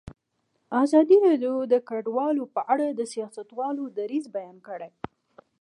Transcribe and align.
ازادي 0.83 1.17
راډیو 1.27 1.55
د 1.71 1.73
کډوال 1.89 2.37
په 2.55 2.61
اړه 2.73 2.87
د 2.91 3.01
سیاستوالو 3.13 3.83
دریځ 3.97 4.25
بیان 4.35 4.57
کړی. 4.67 4.91